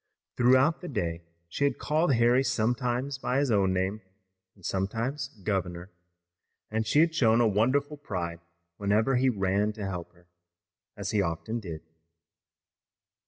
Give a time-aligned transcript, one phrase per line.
[0.35, 4.01] Throughout the day she had called Harry sometimes by his own name
[4.55, 5.91] and sometimes "governor,"
[6.71, 8.39] and she had shown a wonderful pride
[8.77, 10.25] whenever he ran to help her,
[10.97, 11.81] as he often did.